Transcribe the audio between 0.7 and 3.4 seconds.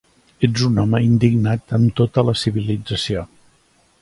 home indignat amb tota la civilització.